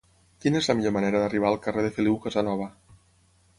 [0.45, 2.69] Quina és la millor manera d'arribar al carrer de Feliu Casanova?